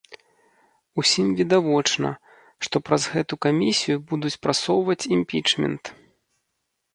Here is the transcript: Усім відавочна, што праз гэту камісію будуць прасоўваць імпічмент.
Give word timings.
Усім 1.01 1.27
відавочна, 1.41 2.09
што 2.67 2.75
праз 2.87 3.05
гэту 3.17 3.33
камісію 3.45 3.97
будуць 4.13 4.33
прасоўваць 4.47 5.01
імпічмент. 5.19 5.83